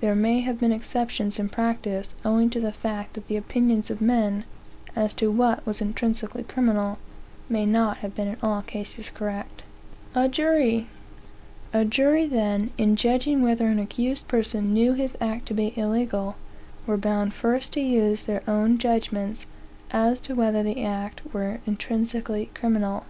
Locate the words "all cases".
8.42-9.10